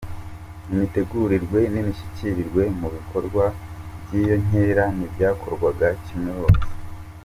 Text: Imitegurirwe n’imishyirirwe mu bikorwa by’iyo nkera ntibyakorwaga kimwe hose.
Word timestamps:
Imitegurirwe 0.71 1.59
n’imishyirirwe 1.73 2.63
mu 2.79 2.87
bikorwa 2.95 3.43
by’iyo 4.03 4.35
nkera 4.43 4.83
ntibyakorwaga 4.95 5.87
kimwe 6.05 6.31
hose. 6.39 6.65